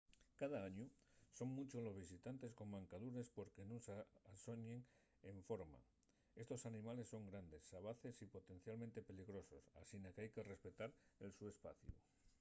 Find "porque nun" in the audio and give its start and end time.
3.37-3.81